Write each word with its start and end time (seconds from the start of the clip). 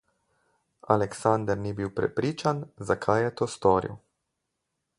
Aleksander 0.95 1.59
ni 1.65 1.73
bil 1.79 1.91
prepričan, 1.99 2.63
zakaj 2.89 3.19
je 3.27 3.31
to 3.43 3.49
storil. 3.57 3.95